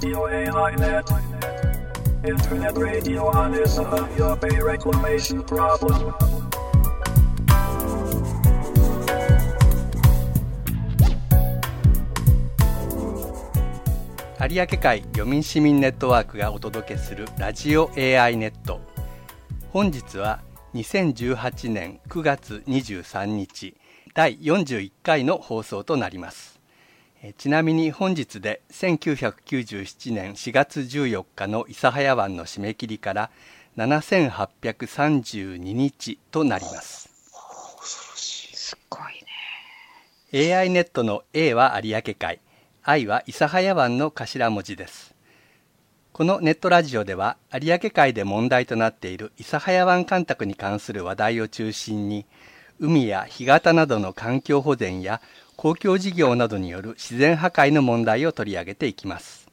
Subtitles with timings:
[0.00, 1.10] Radio AI.net.
[2.24, 6.14] Internet radio on is a your pay reclamation problem.
[14.38, 18.80] 有明海漁民市民ネットワークがお届けするラジオ AI ネット
[19.72, 20.42] 本日は
[20.74, 23.76] 2018年9月23日
[24.14, 26.57] 第41回の放送となります
[27.36, 33.30] ちなみに本日で1997年4月14日の諫早湾の締め切りから
[33.76, 37.10] 7832日となります。
[37.82, 39.02] すごい
[40.32, 40.54] ね。
[40.54, 42.38] AI ネットの A は有明海。
[42.84, 45.12] I は諫早湾の頭文字です。
[46.12, 52.26] このネットラジオでは有明海で問題となっている諫早湾干拓に関する話題を中心に
[52.78, 55.20] 海や干潟などの環境保全や
[55.58, 59.48] 公共事業などによる自然破壊の問題を取り上げていきます。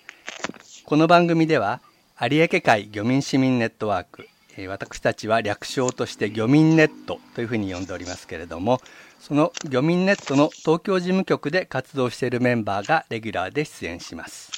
[0.86, 1.82] この番組では
[2.20, 4.28] 有明海漁民市民ネットワーク
[4.58, 8.82] え私たちは略称として漁民ネットというふうに呼んでおりますけれども
[9.20, 14.52] その漁民ネットの東京事務局で活動しているメンバーがレギュラーで出演します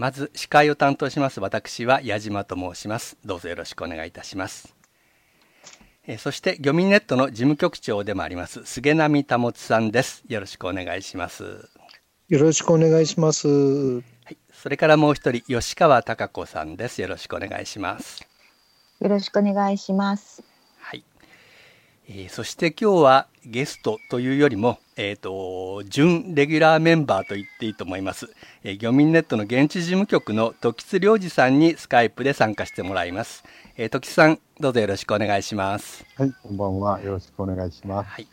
[0.00, 3.18] まず司会を担当します私は矢島と申します。
[3.22, 4.74] どうぞよろしくお願いいたします。
[6.06, 10.22] えーそして漁民ネットの事務局長でもあります菅波保さんです。
[10.26, 11.68] よろしくお願いします。
[12.30, 13.46] よろしくお願いします。
[13.46, 17.02] はい、それからもう一人吉川貴子さんです。
[17.02, 18.26] よろしくお願いします。
[19.00, 20.49] よろしくお願いします。
[22.10, 28.28] はい、えーそして今日はゲストというよりも、えー、と準レギュラーメンバーと言っていいと思います、
[28.64, 33.44] えー漁民ネットの現地事務局の時津良二さんにスカイプで参加してもらいます、
[33.76, 37.00] えー時津さんどうぞよろしくお願いしますはい、こんばんは。
[37.00, 38.10] よろしくお願いします。
[38.10, 38.26] はい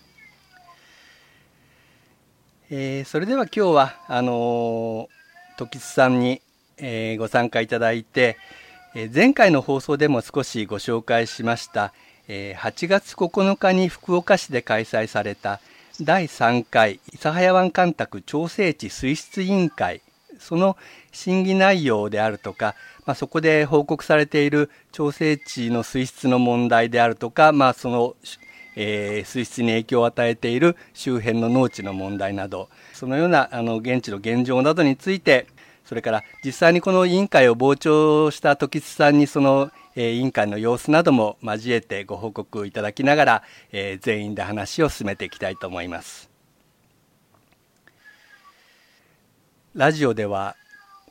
[2.69, 6.41] えーそれでは今日はあのー時津さんに、
[6.77, 8.37] えーご参加いただいて、
[8.95, 11.93] えー前回の放送でも少しご紹介しました、
[12.27, 15.59] え8月9日に福岡市で開催された
[16.01, 20.01] 第3回諫早湾干拓調整地水質委員会。
[20.39, 20.77] その
[21.11, 28.15] 審議内容であるとか、まあ、そこで報告されている調整地の水質の問題であるとか、まあ、その、
[28.75, 35.47] えー水質に影響を与えている周辺の農地の問題などそのようなあの現地の現状などについて
[35.83, 46.29] それから実際にこの委員会を傍聴した時津さんにその、えー委員会の様子なども交えてご報告いただきながら、えー全員で話を進めていきたいと思います。
[49.73, 50.55] ラジオでは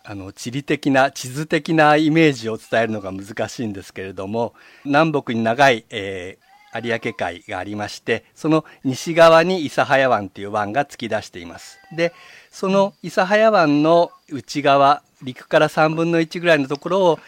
[0.05, 4.55] あの地理的な地図的なイメージを伝えるのが難しいんですけれども
[4.85, 6.47] 南北に長い、えー
[6.83, 12.13] 有明海がありましてその西側に諫早湾という湾が突き出していますで
[12.51, 17.19] その諫早湾の内側陸から3分の1ぐらいのところを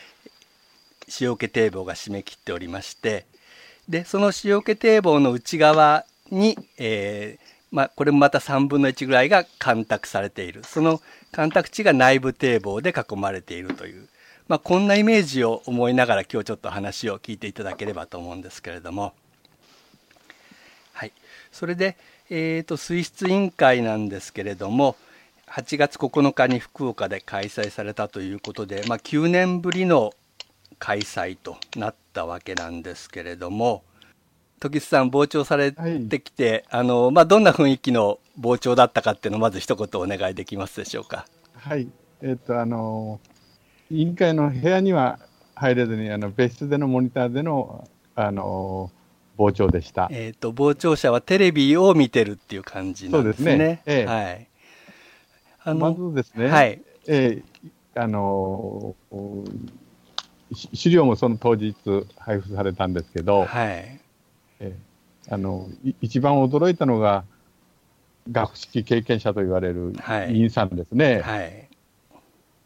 [1.20, 3.26] 塩気堤防が締め切っておりまして
[3.88, 10.64] でその塩気堤防の内側に、えーまあ、これもまた3分の1ぐらいが干拓されている。
[10.64, 11.00] その
[11.32, 14.08] 干拓地が内部堤防で囲まれているという、
[14.46, 19.12] まあ、こんなイメージを思いながら今日ちょっと話を聞いていただければと思うんですけれども。
[20.94, 21.12] はい、
[21.52, 21.96] それで、
[22.30, 24.96] えー、と水質委員会なんですけれども
[25.46, 30.12] 8月9日に福岡で開催されたということで、まあ、9年ぶりの
[30.78, 33.82] 開催となったわけなんですけれども
[34.60, 41.26] 時津さん傍聴されてきて、あのまあ、どんな雰囲気の傍聴だったかっていうのをまず一言お願いできますでしょうか？
[41.54, 41.88] はい。
[42.22, 43.20] えっ、と、あの、
[43.88, 45.20] 委員会の部屋には
[45.54, 48.90] 入れずに、あの、別室でのモニターでの、あの、
[49.36, 50.08] 傍聴でした。
[50.10, 53.50] えー、と傍聴者はテレビを見てるっていう感じなんですね。
[53.52, 54.48] そうですねええはい、
[55.62, 59.14] あまずですね、はいえーあのし
[60.52, 61.74] 資料もその当日
[62.18, 64.00] 配布されたんですけど、はい。
[64.60, 64.88] えー
[65.30, 67.24] あのい一番驚いたのが、
[68.30, 70.34] 学識経験者と言われるはい。
[70.34, 71.20] 委員さんですね。
[71.20, 71.68] はい。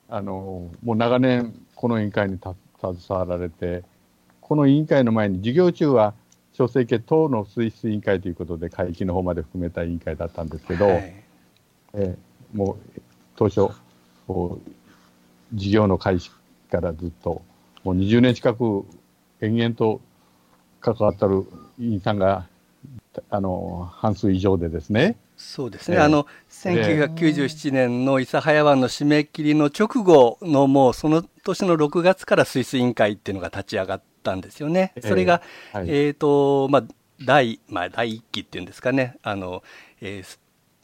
[0.08, 3.82] あのもう長年、この委員会にた携わられて、
[4.40, 6.14] この委員会の前に授業中は
[6.52, 11.14] 調整系等の水質委員会ということで、海域の方まで含めた委員会だったんですけど、はい、
[11.94, 13.00] えー、もう
[13.36, 13.72] 当初、
[15.54, 16.30] 事業の開始
[16.70, 17.42] からずっと、
[17.84, 18.84] もう20年近く
[19.40, 20.00] 延々と
[20.80, 21.46] 関わってる
[21.78, 22.46] 委員さんが
[23.30, 25.16] あの半数以上でですね。
[25.36, 34.92] そうですね、えー、あの1997年の諫早湾の締め切りの直後のもうその年の6月から水質委員会っていうのが立ち上がったんですよね。
[35.02, 35.42] それが、
[35.72, 36.84] えー、はい、えー、とまあ
[37.24, 39.16] 第まあ、第1期っていうんですかね。
[39.22, 39.62] あの、
[40.00, 40.38] えー、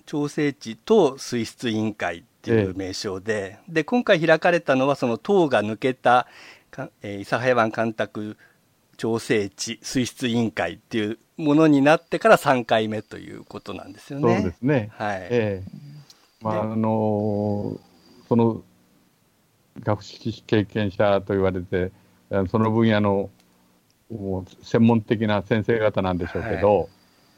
[0.07, 3.59] 調整池と水質委員会っていう名称で。
[3.69, 6.27] えー、で今回開かれたのはその党が抜けた、
[7.03, 8.37] えー、諫早湾干拓
[8.97, 14.37] 調整池水質委員会っていうものになってから3回目ということなんですよね。
[14.37, 14.91] そうですね。
[14.93, 15.19] はい。
[15.23, 17.79] ええー、まあ、あのー、
[18.29, 18.63] その
[19.81, 21.93] 学識経験者と言われて、
[22.51, 23.31] その分野の
[24.63, 26.89] 専門的な先生方なんでしょうけど、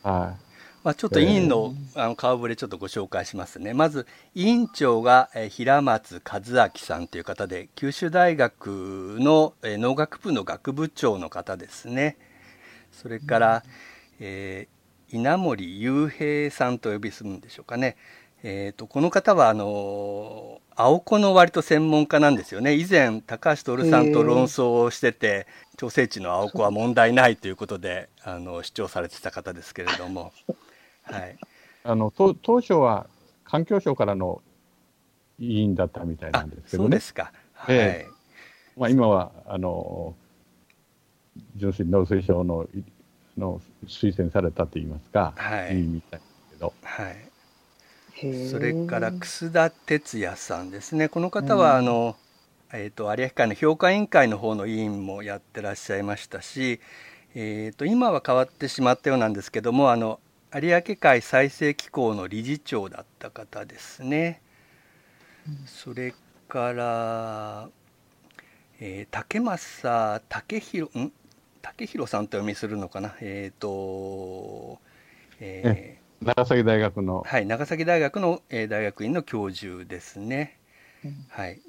[0.03, 0.50] はい、はい
[0.83, 3.75] まあ、ちょっと委員のあの顔ぶれちょっとご紹介しますね。
[3.75, 12.17] まず委員長が平松和明さんという方で九州大学の農学部の学部長の方ですね。
[12.93, 13.65] それから、
[14.21, 17.97] えー、稲森雄平さんとお呼びするんでしょうかね。
[18.43, 30.33] えーと、この方はあの青子の割と専門家なんですよね以前高橋徹さんと論争をしてて調整値の青子は問題ないということであの主張されてた方ですけれども、
[31.13, 31.39] はい、
[31.85, 33.07] あの当当初は
[33.45, 34.43] 環境省からの
[35.39, 36.87] 委員だったみたいなんですけどね。
[36.87, 40.15] そうですか、はい、えー、まあ、今はあの
[41.57, 42.67] 純粋に農水省の
[43.37, 46.73] の推薦されたといいますか、はい、委員みたいですけど。
[46.83, 47.31] はい。
[48.51, 51.09] それから楠田哲也さんですね。
[51.09, 52.17] この方はあの、
[52.73, 56.81] えーと、有明海の評価委員会の方の委員もやってらっしゃいましたし、
[57.35, 60.21] えーと、今は変わってしまったようなんですけどもあの
[60.53, 64.43] 有明海再生機構の理事長だった方ですね。
[65.65, 66.13] それ
[66.49, 67.69] から、
[68.81, 71.13] えー、竹正武弘ん？
[71.63, 73.15] 武弘さんと読みするのかな？
[73.21, 74.81] えっ、ー、と、
[75.39, 77.23] えー、長崎大学の。
[77.25, 80.59] はい長崎大学の、えー、大学院の教授ですね、
[81.05, 81.61] うん、はい。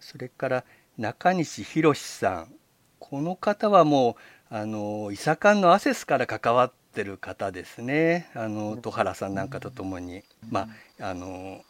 [0.00, 0.64] それから
[0.98, 2.54] 中西博さん。
[2.98, 4.16] この方はも
[4.50, 8.30] うあの伊佐館のアセスから関わってる方ですね。
[8.34, 10.68] あの戸原さんなんかとともに、ま
[11.00, 11.62] ああの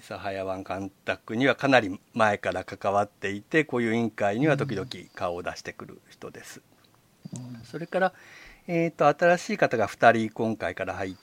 [0.00, 6.62] 諫早湾干拓にはかなり前から関わっていてこういう委員会には時々顔を出してくる人です。
[7.64, 8.12] それから、
[8.66, 11.14] えーと、新しい方が2人今回から入っ、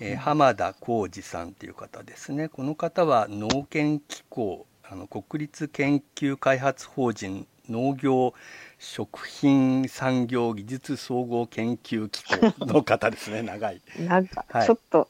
[0.00, 2.48] えー、浜田浩二さんっていう方ですね。
[2.48, 8.34] この方は農研機構あの国立研究開発法人農業
[8.82, 13.40] 食品産業技術総合研究機構の方ですね。
[13.46, 13.80] 長い。
[14.00, 15.08] なんかちょっと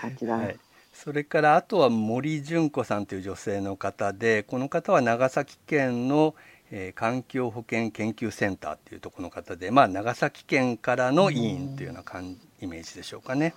[0.00, 0.58] 感じだね、はい、
[0.94, 6.36] それからあとは森純子さんという女性の方でこの方は長崎県の、
[6.70, 13.52] えー、環境保険研究センターっていうところの方で、まあ、長崎県からの委員というような感イメージでしょうかね。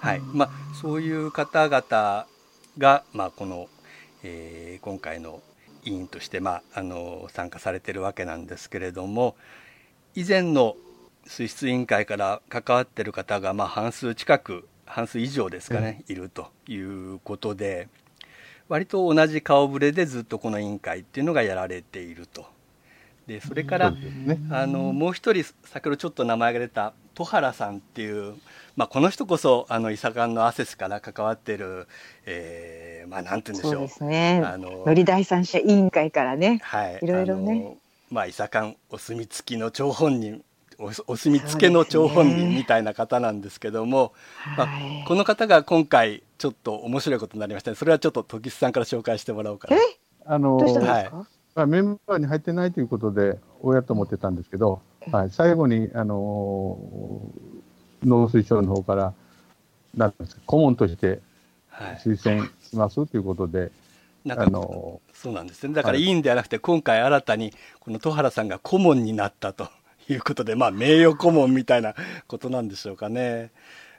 [0.00, 0.20] はい。
[0.20, 0.50] まあ、
[0.80, 2.26] そういう方々
[2.78, 3.68] が、まあ、この、
[4.22, 5.42] えー、今回の
[5.84, 9.36] 委員として、まあ、あの参加されてるわけなんですけれども
[10.14, 10.76] 以前の
[11.26, 17.88] 水質委員会から関わってる方が、まあ、半数近く半数以上ですかね、いるということで
[18.68, 22.46] 割と同じ顔ぶれでずっとこの委員会っていうのがやられていると。
[23.26, 28.34] でそれから、ね、あのもう一人先ほどちょっと名前が出た戸原さんっていう、
[28.76, 31.86] まあ、この人こそあの伊佐館のアセスから関わってる、
[32.26, 33.72] えー、まあなんて言うんでしょう。
[33.74, 34.42] そうですね。
[34.44, 37.76] あののり第三者委員会からね、はい、いろいろね。
[38.10, 40.42] まあ伊佐館お墨付きの張本人
[41.06, 44.12] お墨付けの張本人みたいな方なんですけども、
[44.46, 44.68] ね、まあ、
[45.06, 49.76] この方が今回ちょっと面白いことになりました、それはちょっと時津さんから紹介してもらおうかな。
[50.24, 51.10] あのはい。
[51.54, 57.51] まあ、メンバーに入ってないということで、おやと思ってたんですけど、はい、最後に、あのー、
[58.04, 59.14] 農水省の方から、
[59.96, 61.20] なんですか、顧問として
[62.04, 63.70] 推薦します、ということで、
[64.24, 65.74] なんか、あのー、そうなんですね。
[65.74, 69.68] だからいいんではなくて、はい、今回新たに、この戸原さんが顧問になったと
[70.08, 71.94] いうことで、まあ、名誉顧問みたいな
[72.28, 73.50] ことなんでしょうかね。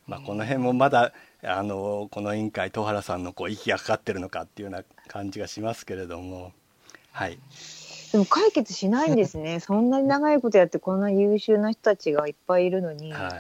[0.07, 6.51] まあ、この辺もまだ、あのー、この委員会、戸原さんのこう息がかかってるのかっていうような感じがしますけれども。
[7.12, 7.38] はい。
[8.12, 9.60] でも解決しないんですね。
[9.62, 13.31] そんなに長いことやってこんな優秀な人たちがいっぱいいるのに、はい、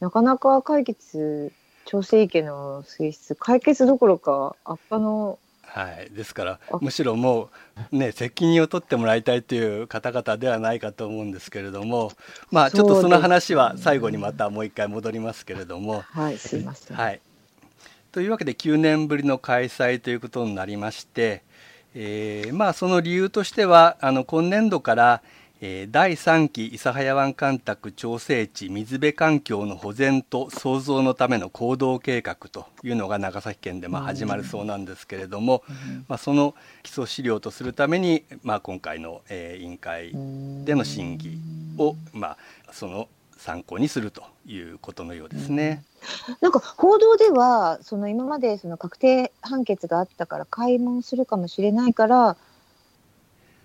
[0.00, 1.52] なかなか解決
[1.84, 5.38] 調整池の水質解決どころか悪化の
[5.74, 7.50] はい、ですからむしろも
[7.92, 12.12] うね責任を取ってもらいたいという方々ではないかと思うんですけれども
[12.52, 16.02] まあちょっとその話は最後にまたもう一回戻りますけれども。
[16.02, 17.20] はいすいません、はい、
[18.12, 21.42] というわけで9年ぶりの開催ということになりまして、
[21.96, 25.22] えー、まあその理由としてはあの今年度から
[25.60, 35.62] えー、第3期諫早湾干拓調整地水辺環境の保全と創造のための行動計画というのが長崎県でまあ始まるそうなんですけれども、
[36.08, 40.12] まあ、その基礎資料とするために、まあ、今回の、えー、委員会
[40.64, 41.38] での審議
[41.78, 42.36] を、まあ、
[42.72, 45.84] その参考にするということのようですね。
[46.40, 52.36] なんか報道ではその今までその確定判決があったから開門するかもしれないから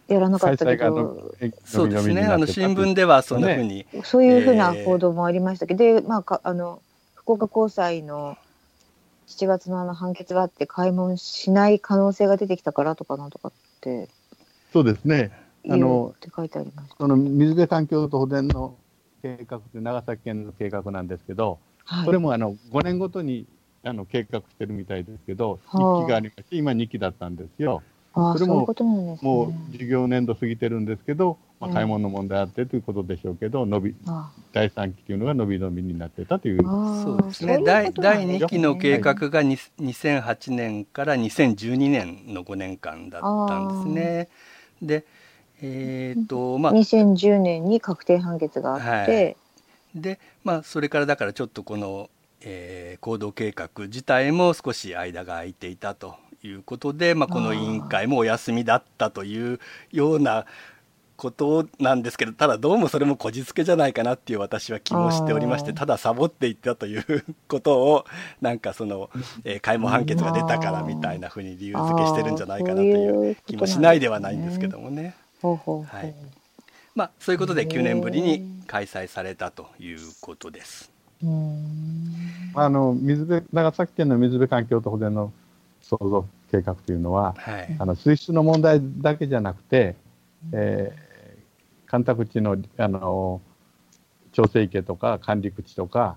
[0.09, 6.81] やらなかったけど、そうですね、あの新聞ではそんなふうに、そういうふうな報道もありましたけど、えー、でまあかあの
[7.15, 8.37] 福岡高裁の
[9.27, 13.51] 7月のあの判決があって開門しない可能性が出てきたからとかなんとかっ
[13.81, 14.09] て。
[14.73, 15.31] そうですね。
[15.69, 17.07] あのって書いてありました。
[17.07, 18.75] の水辺環境と保全の
[19.21, 23.45] 計画って長崎県の計画なんですけど、はい、それもあの5年ごとに
[23.83, 27.83] あの計画してるみたいですけど、1期がありまして今2期だったんですよ。
[28.13, 28.67] それも
[29.21, 33.95] もう事業年度過ぎてるんですけど、まあ、買い物の問題あってということでしょうけど、伸び
[34.51, 36.63] 第3期というのが伸び伸びになってたという。
[36.63, 37.61] そうですね。
[37.63, 44.27] 第第2期の計画が2008年から2012年の5年間だったんですね。
[44.81, 45.05] で
[45.61, 49.35] えーとまあ、2010年に確定判決があって、はい、
[49.93, 52.09] でまあそれからだからちょっとこの、
[52.41, 59.59] えー、行動計画自体も少し間が空いていたということで、まあ、この委員会もお休みだったという
[59.91, 60.45] ような
[61.19, 68.05] ことなんですけどただどうもそれもこじつけじゃないかなっていう私は気もしておりましてただサボっていったということを
[68.39, 69.09] なんかその、
[69.43, 75.13] えー、開門判決が出たからみたいなふうに理由付けしてるんじゃないかなという気もしないではないんですけどもね。
[75.41, 76.15] はい。
[76.95, 80.91] まあ、そういうことで9年ぶりに開催されたということです。
[82.55, 85.33] あの水辺長崎県の水辺環境と保全の
[85.89, 89.95] 創造計画というのは、はい、あの水質の問題だけじゃなくて、
[90.53, 93.41] えー、干拓地のあの
[94.31, 96.15] 調整池とか管理口とか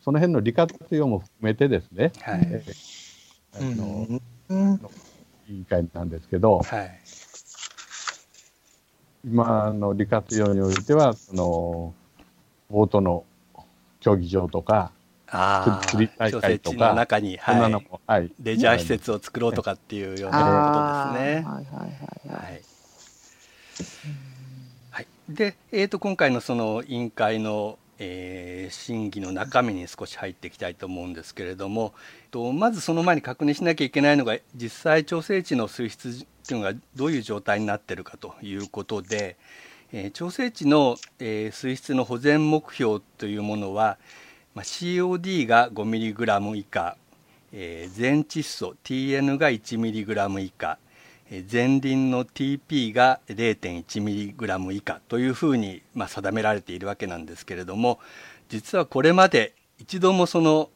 [0.00, 2.40] その辺の利活用も含めてですね、はい。
[2.50, 4.80] えー、あの、うん、
[5.48, 7.00] 委員会なんですけど、はい、
[9.24, 11.94] 今の利活用においてはその
[12.68, 13.24] ボートの
[14.00, 15.01] 競技場とかあ
[15.86, 17.72] 釣り大会とかの中に、はい、
[18.06, 21.34] はい、レジャー施設を作ろうとかっていうようなことですね。
[21.36, 22.62] はいはいはいはい。
[24.90, 31.94] はい、で、えー、と今回のその委員会の、えー、審議の中身に少し入っていきたいと思うんですけれども
[32.30, 36.12] とまずその前に確認しなきゃいけないのが実際調整値の水質っ
[36.46, 39.36] ていうのがどういう状態になっているかということで、
[39.92, 43.96] えー、調整値の、えー、水質の保全目標というものは
[44.54, 46.96] まあ、COD が 5mg 以下、
[47.52, 50.78] えー、全窒素 TN が 1mg 以下、
[51.30, 57.98] えー、前輪の TP が 0.1mg 以下というふうに、まあ、定められているわけなんですけれども
[58.48, 60.68] 実はこれまで一度もその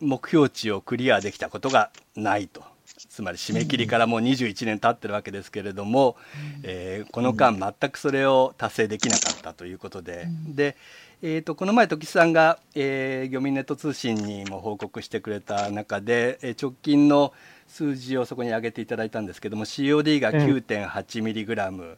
[0.00, 2.62] 目標値をクリアできたことがないと。
[3.08, 6.16] つまり締め切りからもう21年経ってるわけですけれども、
[6.62, 10.76] えー、この間全くそれを達成できなかったということで、で、
[11.20, 17.32] えーと、この前時さんが、えー、漁民ネット通信にも報告してくれた中で、えー、直近の
[17.66, 21.96] 数字をそこに挙げていただいたんですけども COD が 9.8mg、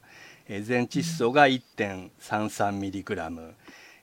[0.48, 3.52] えー、全窒素が 1.33mg、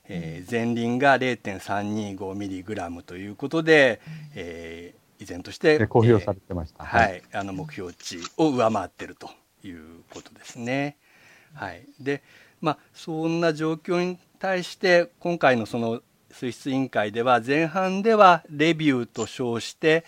[0.08, 4.00] えー、前輪が 0.325mg ということで、
[4.36, 9.30] えー、依然として公表されてました、はい、あの目標値を上回っていると
[9.64, 10.96] いうことですね。
[11.54, 12.22] はい、で
[12.60, 20.04] まあそんな状況に対して今回のその水質委員会では前半ではレビューと称して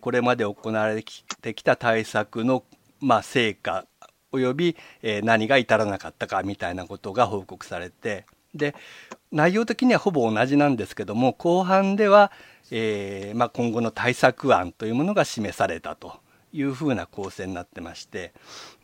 [0.00, 1.02] これまで行われ
[1.42, 2.64] てきた対策の
[3.00, 3.84] まあ成果
[4.32, 4.76] および
[5.22, 8.24] 何が至らなかったかみたいなことが報告されて
[8.54, 8.74] で
[9.30, 12.32] 内容的にはほぼ同じなんですけども後半では、
[12.70, 16.18] えーまあ、今後の対策案というものが示されたと
[16.52, 18.32] いうふうな構成になってまして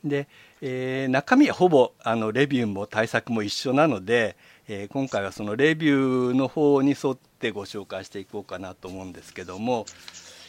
[0.04, 0.28] で、
[0.60, 4.36] えー、中身はほぼあのレビューも対策も一緒なので、
[4.68, 9.86] えー、今回はそのレビューの方に沿ってご紹介していこうかなと思うんですけども、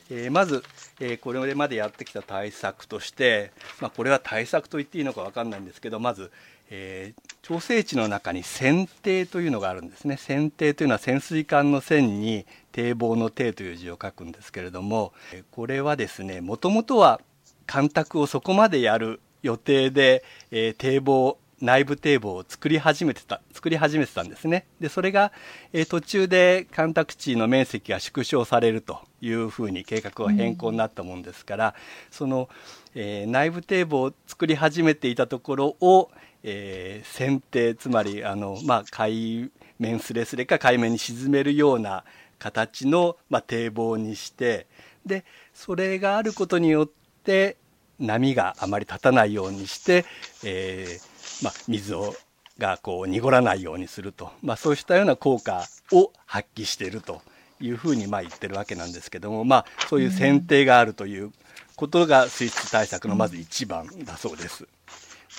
[0.09, 0.63] えー、まず、
[0.99, 3.51] えー、これまでやってきた対策として、
[3.81, 6.31] まあ、これは対策と言っていいのか分かんないんですけどまず、
[6.69, 10.15] えー、調整池の中に船底というのがあるんですね。
[10.17, 15.13] 船底というのは潜水艦の線に堤防の堤という字を書くんですけれども
[15.51, 17.21] これはですねもともとは
[17.67, 24.65] 干拓をそこまでやる予定で、えー、堤防内部堤防を作り始めてた作り始めてたんですね。
[24.79, 25.31] でそれが、
[25.71, 31.73] えー、途中で干拓地の面積が縮小されるというふうに計画は変更になったもんですから、うん、
[32.11, 32.49] その、
[32.93, 36.11] えー、内部堤防を作り始めていたところを、
[36.47, 39.49] えー、選定つまりあの、まあ、海
[39.79, 42.03] 面すれすれか海面に沈めるような
[42.37, 44.67] 形の、まあ、堤防にして
[45.07, 45.25] で
[45.55, 46.89] それがあることによっ
[47.23, 47.57] て
[47.99, 50.05] 波があまり立たないようにして、
[50.43, 52.13] えーまあ、水を
[52.59, 57.21] がこう濁らないようにすると、まあ、そうしたような効果を発揮していると
[57.59, 61.31] いうふうにまあ言ってるわけなんですけども、まあ、そういう選定があるという
[61.75, 64.67] ことが水質対策のまず1番だそうです。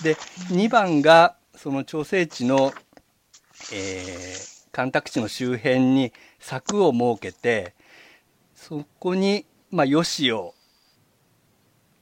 [0.02, 0.14] で
[0.50, 2.72] 2番がその調整地の、
[3.72, 7.74] えー、干拓地の周辺に柵を設けて
[8.54, 10.54] そこに、まあ、ヨシを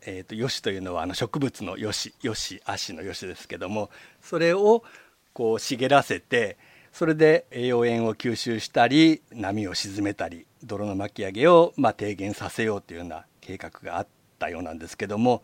[0.07, 3.89] えーと、ヨシというのはあの植物のヨシヨシ足のヨシですけども
[4.21, 4.85] それを
[5.33, 6.59] こう茂らせて
[6.93, 14.07] それで栄養塩を吸収したり波を沈めたり泥の巻き上げをまあ低減させようというような計画があっ
[14.39, 15.43] たようなんですけども、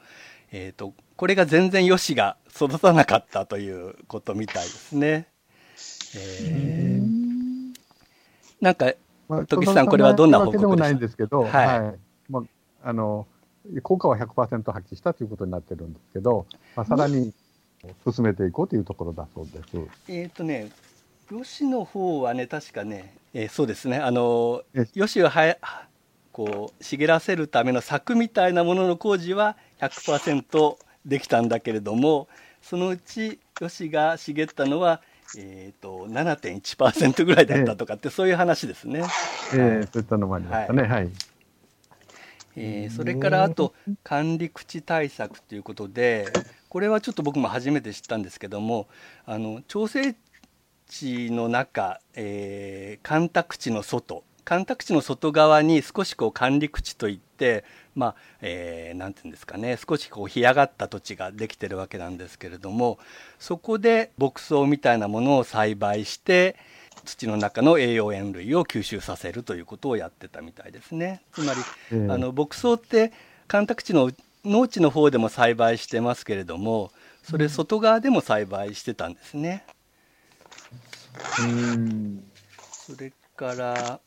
[0.53, 5.27] えーと、これが全然ヨシが育たなかったということみたいですね。
[6.17, 7.75] えー、
[8.61, 8.93] なんか
[9.47, 10.77] 時さんこれはどんな報告ですか。
[10.77, 12.41] ないんですけど、はい、はい、ま
[12.83, 13.27] ああの
[13.83, 17.33] 効果は100%発揮したということになってるんですけど、まあ、さらに
[18.11, 19.77] 進めていこうというところだそうです。
[20.09, 20.71] えっ、ー、とね、
[21.29, 24.63] 吉の方はね、確かね、えー、そうですね、あの、
[24.95, 25.57] 吉をは
[26.41, 32.29] こう茂らせるための柵みたいなものの工事は100%できたんだけれども、
[32.63, 35.03] そのうち吉が茂ったのは、
[35.37, 39.01] えーと、と7.1%ぐらいだったとかって、えー、そういう話ですね。
[39.53, 40.83] えー、そういったのもありましたね。
[40.85, 41.11] はい、はい
[42.57, 46.27] えー、それからあと管理口対策ということで
[46.71, 48.89] これはちょっと僕も初めて知ったんですけども
[49.27, 50.17] あの調整
[50.89, 57.63] 地の中、えー、干拓地の外干拓地の外側に少しこう管理口といって
[57.95, 62.99] まあ、えー、なんていうんですかね少しこう干上がった土地ができてるわけなんですけれども
[63.39, 66.57] そこで牧草みたいなものを栽培して
[67.05, 71.23] 土の中の栄養塩類を吸収させるということをやってたみたいですね。
[71.33, 71.61] つまり、
[71.93, 73.13] えー、あの牧草って
[73.47, 74.11] 干拓地の
[74.45, 76.91] 農地の方でも栽培してますけれども
[77.23, 79.65] それ外側でも栽培してたんですね。
[81.41, 82.25] うん、
[82.73, 84.01] それから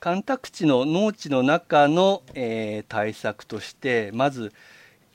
[0.00, 4.50] 干拓地の農地の中の、えー、対策としてまず、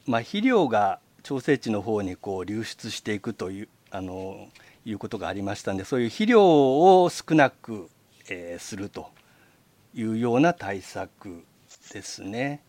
[0.06, 4.48] まあ、肥料が調整地の方にこう流出していくというあの
[4.86, 6.44] いうことがありましたんでそういう肥料
[7.04, 7.90] を少なく、
[8.30, 9.10] えー、すると
[9.96, 11.44] いうような対策
[11.92, 12.62] ですね。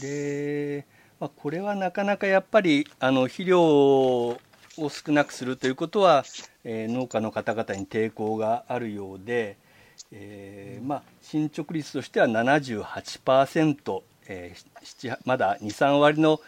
[0.00, 0.86] で、
[1.18, 4.38] まあ、これはなかなかやっぱりあの肥料を
[4.76, 6.24] 少なくするということは、
[6.62, 9.56] えー、農家の方々に抵抗があるようで、
[10.16, 16.40] えー、まあ、進捗率としては78%、えー、まだ23割の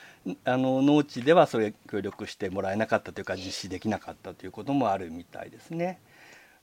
[0.45, 6.01] あの農地ではそれ協力してもらえなかったというか実施できなかったということもあるみたいですね。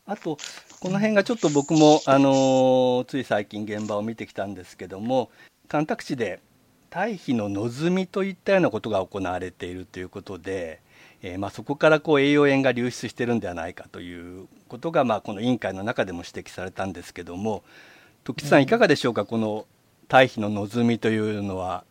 [0.05, 0.37] あと
[0.81, 5.31] この辺がちょっと僕もあのつい最近現場を見てきたんですけども
[5.69, 6.41] 干拓地で
[6.89, 10.79] 堆肥の望みといったようなことが行われているということで、
[11.23, 17.63] えー、まあ、そこからこう栄養塩が流出してるんではないかということが、まあ、この委員会の中でも指摘されたんですけども
[18.23, 19.65] 時津さんいかがでしょうか、この
[20.07, 21.83] 堆肥の望みというのは。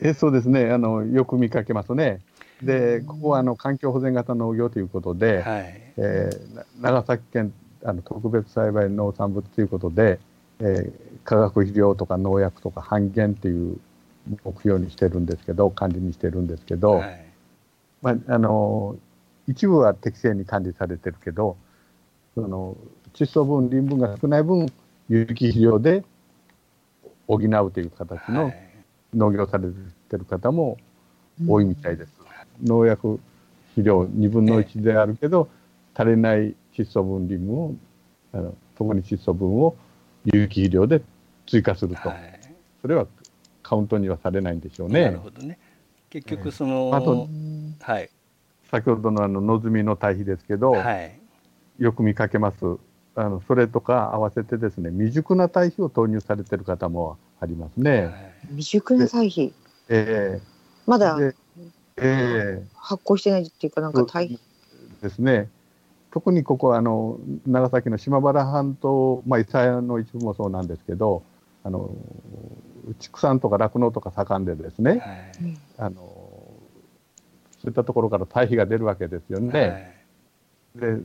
[0.00, 0.70] えそうですね。
[0.70, 2.20] あの、よく見かけますね。
[2.62, 7.52] で、ここはあの環境保全型農業ということで、はい、えー、長崎県
[7.84, 10.20] あの特別栽培農産物ということで、
[10.60, 10.92] えー、
[11.24, 13.78] 化学肥料とか農薬とか半減という
[14.44, 17.29] 目標にしてるんですけど、管理にしてるんですけど、はい、
[18.02, 18.96] まあ、あの
[19.46, 21.56] 一部は適正に管理されてるけど、
[22.34, 22.76] その
[23.14, 24.66] 窒素分、リン分が少ない分、
[25.08, 26.04] 有機肥料で
[27.26, 28.70] 補うという形の、はい。
[29.14, 29.68] 農業され
[30.08, 30.78] てる方も
[31.46, 32.12] 多いみたいです。
[32.60, 33.20] うん、農薬
[33.74, 35.48] 肥料2分の1であるけど、
[35.94, 37.74] 足りない窒素分リムを
[38.32, 39.76] あの特に窒素分を
[40.24, 41.02] 有機肥料で
[41.46, 42.40] 追加すると、はい、
[42.80, 43.06] それは
[43.62, 45.06] カウントにはされないんでしょうね。
[45.06, 45.58] なるほどね。
[46.10, 47.28] 結局その、あと、
[47.80, 48.10] はい、
[48.70, 51.18] 先ほどのあの野積みの堆肥ですけど、はい、
[51.78, 52.56] よく見かけます
[53.14, 58.34] あのそれとか合わせてですね未熟な堆肥を投入されてる方もありますね。
[58.50, 59.52] 未熟な堆肥。
[59.88, 60.40] ええー、
[60.86, 61.18] まだ、
[61.96, 64.40] えー、発酵してないっていうか、なんか堆肥。
[65.02, 65.48] ですね。
[66.12, 71.22] 特にここはあの長崎の島原半島、まあ、諫早の一部もそうなんですけど、
[71.64, 71.90] あの
[72.98, 75.00] 畜産とか酪農とか盛んでですね、はい
[75.78, 76.19] あの
[77.62, 80.04] そういったところから堆肥が出るわけですよね。
[80.74, 80.98] で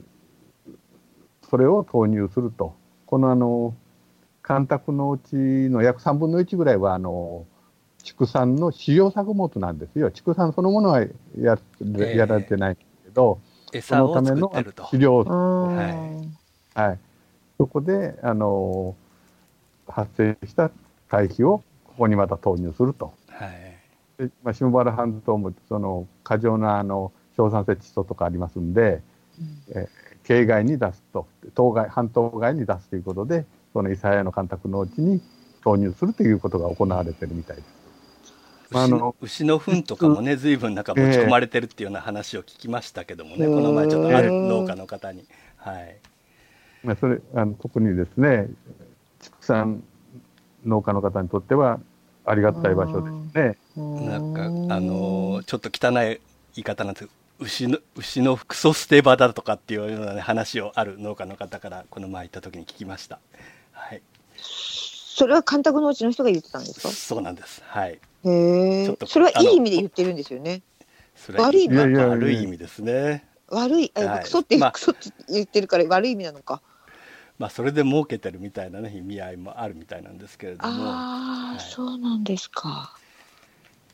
[1.49, 2.75] それを投入すると。
[3.05, 3.75] このあの
[4.41, 7.45] 干拓のうちの約3分の1ぐらいはあの
[8.03, 10.11] 畜産の飼料作物なんですよ。
[10.11, 11.09] 畜産そのものはや,、
[11.97, 12.17] ええ。
[12.17, 13.39] やられてないけど
[13.69, 14.51] そ餌をのための
[14.89, 15.21] 飼料。
[15.21, 15.75] う、ん。
[15.75, 16.89] はい。
[16.89, 16.99] はい、
[17.57, 18.95] そこであの
[19.87, 20.71] 発生した
[21.09, 23.13] 堆肥をここにまた投入すると。
[23.29, 23.49] はい。
[23.49, 23.64] で
[24.43, 29.01] まあ、下原半島もその過剰なあの硝酸性窒素とかありますんで、
[29.69, 35.21] えー境外に出すと島外半島外に出すということでその諫早の干拓農地に
[35.63, 37.67] 投入するということが行われてるみたいです。
[38.71, 45.25] まああの牛の糞とかもね、ずいぶんなんか持ち込まれてるっていうような話を聞きましたけどもね、ええこの前ちょっとある農家の方に。
[45.57, 45.97] はい。
[46.83, 48.47] まあ、それあの特にですね
[49.21, 49.83] 畜産
[50.65, 51.79] 農家の方にとっては
[52.25, 53.57] ありがたい場所ですね。
[54.09, 56.19] なんか、あのーちょっと汚い言
[56.57, 63.19] い方なんですけど、牛の、牛のクソ捨て場だとかっていうような、ね、話をある農家の方からこの前行った時に聞きました。
[63.73, 64.01] はい。
[64.37, 66.89] それは干拓農地の人が言ってたんですか？
[66.89, 67.61] そうなんです。
[67.65, 67.91] はい。
[67.91, 67.99] へ
[68.83, 70.63] えそれはいい意味で言ってるんですよね
[71.15, 73.23] それは悪い意味悪い意味ですね。
[73.49, 76.61] 悪い、あはいクソって、まあクソって言ってるから悪い意味なのか
[77.37, 80.73] まあ、それで儲けてるみたいなね、意味合いもあるみたいなんですけれども。
[80.85, 82.95] ああ、はいそうなんですか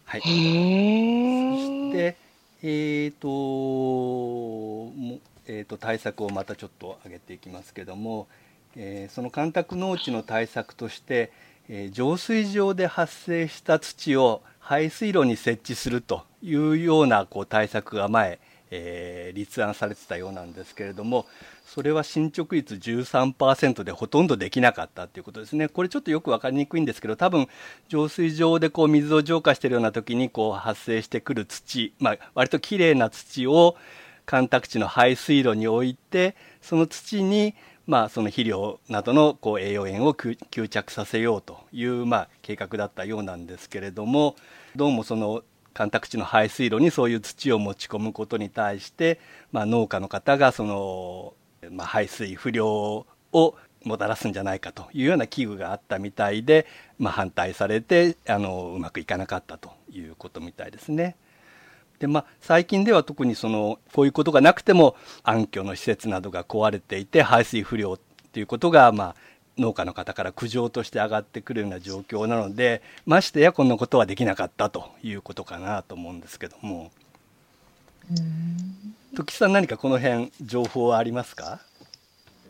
[0.06, 0.22] はい。
[0.22, 2.18] へえで、
[2.64, 8.28] えっ、ともえー、と対策をまたちょっと上げていきますけども、
[8.76, 11.32] えーその干拓農地の対策として、
[11.68, 18.40] えー浄水場で発生した土を排水路に設置するというようなこう対策が前、
[18.72, 21.26] えー立案されてたようなんですけれども
[21.66, 25.70] それは進捗率13%でほとんどできなかったということですね。
[25.70, 27.48] これちょっとよく分かりにくいんですけど多分
[27.88, 33.76] 浄水場でこう水を浄化しているような時にこう発生してくる土、まあ、割ときれいな土を
[34.26, 37.56] 干拓地の排水路に置いてその土に
[37.88, 44.36] まあその肥料などのこう栄養塩を吸吸着させようというまあ計画だったようなんですけれども
[44.76, 49.20] どうもその干拓地の排水路にそういう土を持ち込むことに対して、
[49.52, 51.34] まあ、農家の方がその、
[51.72, 56.68] まあ、排水不良をもたらすんじゃないかというような危惧があったみたいで、
[57.00, 61.16] まあ、反対されてあのうまくいかなかったということみたいですね。
[62.00, 68.00] でまあ、最近では特にそのこういうことがなくても暗渠の施設などが壊れていて排水不良
[68.34, 69.16] ということが、まあ、
[69.62, 76.92] 農家の方から苦情として上がってくるような状況なのでましてやこんなことはできなかったということかなと思うんですけども。
[79.16, 81.60] 時さん何かこの辺情報はありますか？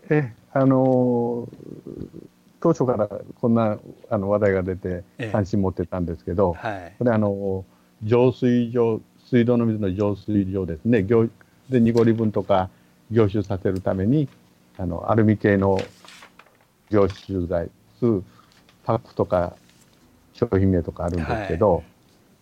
[0.10, 2.08] えあのー
[2.63, 3.10] 当初から
[3.41, 3.80] こんな
[4.12, 5.30] あの話題が出てええ。
[5.32, 6.93] 関心持ってたんですけど、はい。
[7.00, 7.65] これあの
[8.04, 11.02] 浄水場水道の水の浄水場ですね。
[11.02, 11.28] 凝
[11.71, 12.69] で濁り分とか
[13.10, 14.30] 凝集させるために
[14.78, 15.80] あのアルミ系の
[16.91, 18.21] 凝集剤数
[18.84, 19.56] パックとか
[20.34, 21.84] 商品名とかあるんですけど、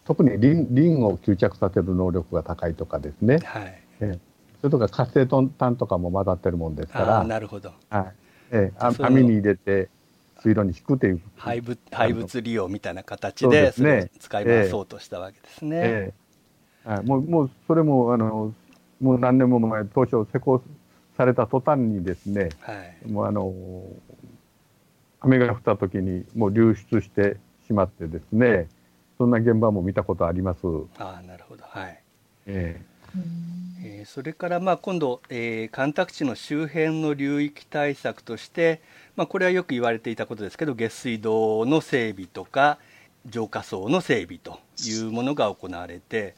[0.05, 3.81] 特にリンリンを吸着させる能力が高いとかですね、はい。
[4.01, 4.19] ええ。
[4.61, 7.73] それとか活性炭とかも混ざってるもんですから、なるほど。
[7.89, 8.13] はい。
[8.51, 8.77] ええ。
[8.79, 9.89] あその網に入れて
[10.41, 13.89] 水路に引くという、廃物廃物利用みたいな形でですね。
[13.89, 15.77] それを使い回そうとしたわけですね。
[15.77, 16.13] え
[16.85, 16.89] え。
[16.89, 18.53] はい、もうもうそれもあの
[19.01, 20.61] もう何年も前当初施行
[21.17, 23.07] された途端にですねはい。
[23.07, 23.53] もうあの
[25.21, 28.67] 雨が降った時にもう流出してしまってですね
[29.17, 30.59] そんな現場も見たことあります。
[30.97, 31.63] ああなるほど。
[31.65, 32.01] はい。
[32.45, 32.81] え
[33.83, 38.81] えーそれからまあ今度、えー干拓地の周辺の流域対策として、
[39.15, 42.77] まあ、これはよく言われていたことですけど下水道の整備とか
[43.25, 46.35] 浄化層の整備というものが行われて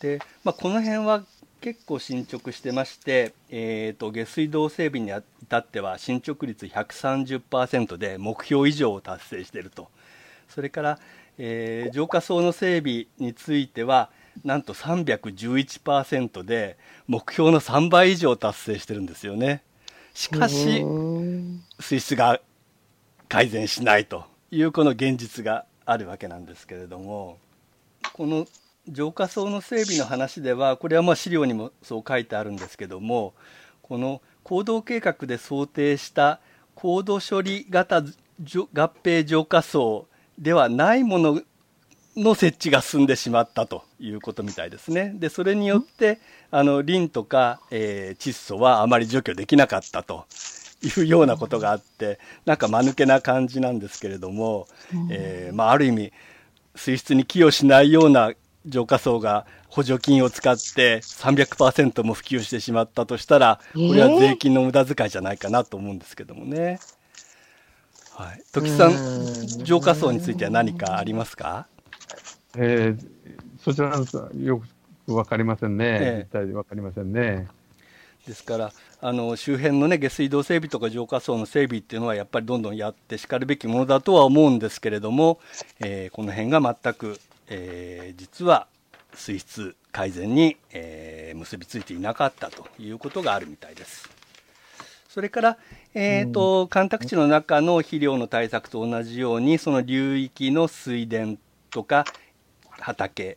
[0.00, 1.24] で、まあ、この辺は
[1.62, 9.88] 結構進捗してまして、えー、と下水道整備に至っては進捗率130%で目標以上を達成していると。
[10.48, 10.98] それから、
[11.38, 14.10] えー浄化層の整備については
[14.44, 19.62] なんと311%で目標の3倍以上達成してるんですよね。
[20.14, 20.84] しかし
[21.80, 22.40] 水質が
[23.28, 27.38] 改善しないというこの現実があるわけなんですけれども
[28.12, 28.46] この
[28.88, 33.34] 浄化層の整備の話ではこれはまあ資料にもそう書いてあるんですけども
[33.82, 36.40] この行動計画で想定した
[36.74, 38.06] 高度処理型合
[39.02, 40.06] 併浄化層
[40.38, 41.42] ではないもの
[42.16, 45.12] の設置が進んでしまったということみたいですね。
[45.16, 46.18] でそれによって
[46.50, 50.26] あのリンとか、えー窒素はあまり除去できなかったと
[50.82, 54.66] いうようなことがあってなんか間抜けな感じなんですけれども、
[55.10, 56.12] えーまあ、ある意味
[56.74, 58.32] 水質に寄与しないような
[58.66, 66.78] 浄化層が補助金を使って300%も普及してしまったとしたらこれは税金の無駄遣いじゃないかなと思うんですけどもね。
[68.14, 71.66] はい、時さん浄化層については何かありますか？
[72.56, 73.08] えー、
[73.58, 74.04] そちらの
[74.38, 74.58] よ
[75.06, 77.48] く分かりませんね、ええ、実態分かりませんね。
[78.26, 85.40] ですからあの周辺の、ね、下水道整備とか浄化層の整備っていうのはやっぱりどんどんやってしかるべきものだとは思うんですけれども、
[85.80, 87.18] えー、この辺が全く、
[87.54, 88.66] えー、実は
[89.14, 94.08] 水質改善に、えー、結びついていなかったということがあるみたいです。
[95.08, 95.58] それから、
[95.92, 101.26] えーと、干拓地の中の肥料の対策と同じようにその流域の水田
[101.70, 102.06] とか
[102.70, 103.36] 畑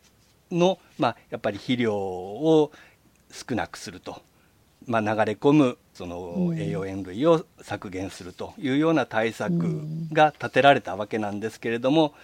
[0.50, 2.72] の、まあ、やっぱり肥料を
[3.30, 4.22] 少なくすると、
[4.86, 12.14] まあ、流れ込むその栄養塩類を削減するというような対策が立てられたわけなんですけれども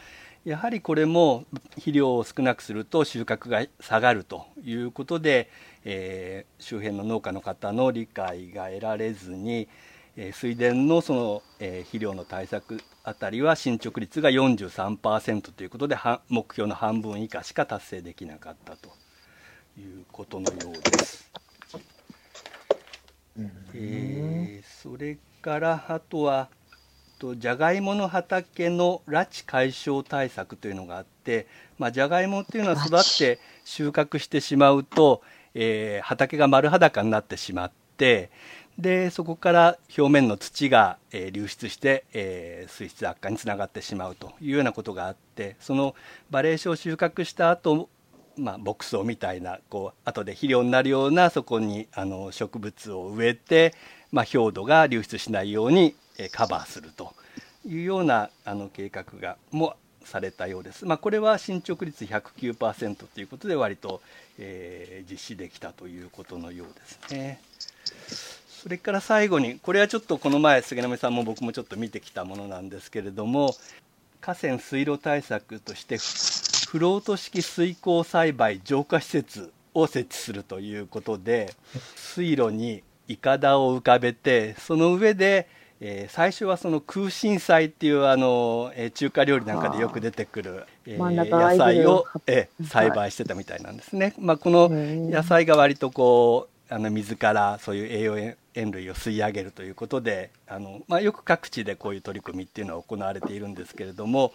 [0.44, 5.48] やはりこれも肥料を少なくすると収穫が下がるということで、
[5.84, 9.68] えー、周辺の農家の方の理解が得られずに、
[10.16, 15.96] えー、水田のその、えー、肥料の対策あたりは進捗率が43%ということで
[16.28, 18.88] 目標の半分以下しか達成できなかったと
[19.78, 21.30] いうことのようです。
[23.74, 26.48] えー、それからあとは
[27.22, 31.46] とじゃがいもの畑の拉致解消対策というのがあって、
[31.78, 35.22] まあ、じゃがいもっていうのは育って収穫してしまうと、
[35.54, 38.32] えー、畑が丸裸になってしまって
[38.76, 45.94] でそこから表面の土が、えー、流出して、えー、水質悪化につながってしまうというようなことがあってその
[46.30, 47.88] バレー種を収穫した後
[48.34, 53.74] まあ、牧草みたいなこう後で肥料になるようなそこにあの植物を植えて、
[54.10, 55.94] まあ、表土が流出しないように
[56.32, 57.14] カバーすると
[57.66, 60.84] いうようなあの計画がもされたようです。
[60.84, 64.00] まあ、これは進捗率109%ということで割と、
[64.38, 67.40] えー、実施できたということのようですね。
[68.48, 73.56] それから最後にこれはちょっとこの前菅波さんも僕もちょっと見てきたものなんですけれども
[74.20, 75.98] 河川水路対策として
[76.68, 81.52] フロート式水耕栽培浄化施設を設置するということで
[81.96, 85.48] 水路にいかだを浮かべてその上で
[85.84, 94.14] えー、最初はその空心菜っていうあの、えー、中華料理なんかでよく出てくる、えー、野菜を、えー、栽培してたみたいなんですね。
[94.16, 104.32] まあ、この野菜が割とこうあの水からそういう栄養塩類を吸い上げるということであの、まあ、よく各地でこういう取り組みっていうのは行われているんですけれども、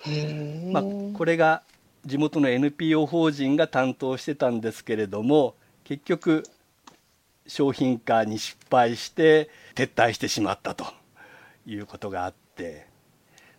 [0.73, 0.83] まあ、
[1.17, 1.63] これが
[2.05, 5.55] 地元の NPO 法人が担当してたんですけれども
[5.86, 6.43] 結局
[7.47, 10.96] 商品化に失敗して撤退してしまったと。
[11.67, 12.88] いうことがあって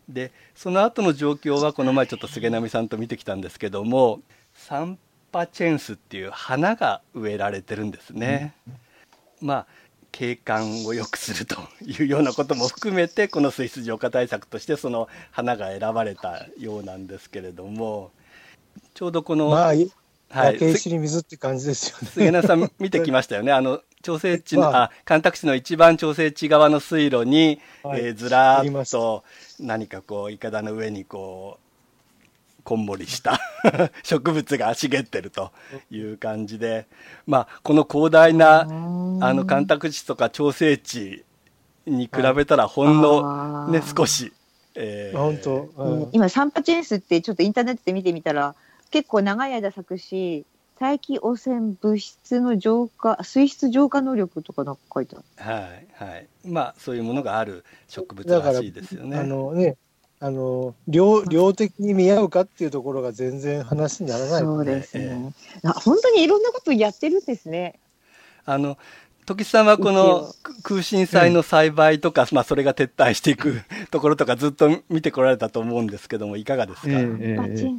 [0.09, 4.21] でその後の状況はこの前ちょっと菅波さんと見てきたんですけども
[4.55, 4.99] サン
[5.31, 8.55] パチェンスっていう花が植えられてるんですね。
[9.41, 9.67] まあ
[10.11, 18.11] 景観を良くするというようなことも含めてこの水質浄化対策としてその花が選ばれたようなんですけれども
[18.95, 20.59] ちょうどこの、まあ、はい、
[20.99, 22.09] 水って感じですよね。
[22.09, 23.53] 菅名さん見てきましたよね。
[23.53, 29.25] あの調整地の、まあ、あ干拓地の一番調整地側の水路に、はい、えー、ずらーっと
[29.61, 31.69] 何かこういかだの上にこう
[32.69, 33.41] こんもりした
[34.05, 35.53] 植物が茂ってると
[35.91, 36.87] いう感じで、
[37.27, 38.67] まあ、この広大なあ
[39.33, 41.25] の干拓地とか調整地
[41.87, 44.33] に比べたらほんの、ね、少し。
[44.81, 48.55] えー、本当、うん、今サンパチェンスってちょっとインターネットで見てみたら
[48.93, 50.45] 結構長い間咲くし
[50.79, 55.25] 大気汚染物質の浄化水質浄化能力とかなんか書いてある。
[55.37, 56.27] はいはい。
[56.47, 59.19] まあそういうものがある植物らしいですよね。
[59.19, 59.77] あのね
[60.21, 65.33] あの量量的に見合うかっていうところが全然話にならない、ね、そうですね、
[65.65, 67.79] えー、本当にいろんなことやってるんですね。
[68.45, 68.79] あの
[69.27, 73.61] 時さんはこの空心菜の栽培とか、まあ、それが撤退していく
[73.91, 77.79] ところとかずっと見てこられたと思うんですけどもいかがですか、えーえー、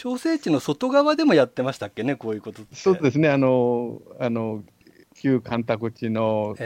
[0.00, 4.64] 調整池の外側でもやってましたっけね、こういうことそうですね、あの、あの、
[5.14, 6.56] 旧干拓地の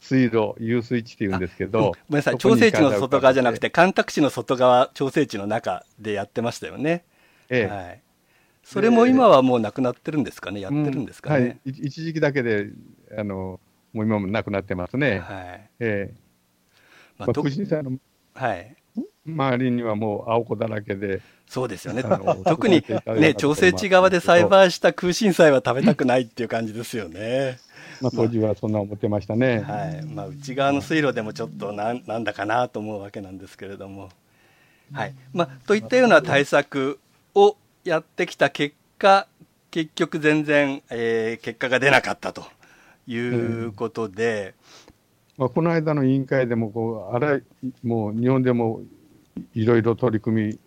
[0.00, 7.04] 水路、遊水地っていうんですけど、うん、ごめんなさい、調整池の外側じゃなくて、干拓地の外側、調整池の中でやってましたよね。
[7.50, 7.66] ええ。
[7.66, 8.00] はい。
[8.64, 11.38] それも今はもうなくなってるんですかね、やってるんですかね？
[11.38, 12.70] うんはい、一時期だけで、
[13.18, 13.60] あの、
[13.92, 15.18] もう今もなくなってますね。
[15.18, 15.70] はい。
[15.80, 16.14] ええ。
[17.18, 17.66] まあ、特に、
[18.32, 18.76] はい。
[19.26, 22.02] 周りにはもう青子だらけで、そうですよね。
[22.44, 22.84] 特に
[23.18, 27.58] ね、調整地側で栽培した空心菜は食べたくないっていう感じですよね。
[28.00, 29.60] まあ、当時はそんな思ってましたね。
[29.60, 30.04] はい。
[30.04, 34.10] まあ、内側の水路でもちょっとなんなんだかなと思うわけなんですけれども。
[34.92, 35.14] はい。
[35.32, 36.98] まあ、といったような対策
[37.34, 39.26] をやってきた結果、
[39.70, 42.44] 結局全然、えー結果が出なかったと
[43.06, 44.54] いうことで、
[45.36, 47.42] まあ、この間の委員会でもこうあらい
[47.84, 48.80] もう日本でも
[49.54, 50.58] いろいろ取り組み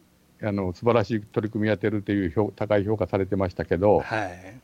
[0.42, 4.62] あの素晴らしい取り組みやってるという評高い評価されてましたけど、はい。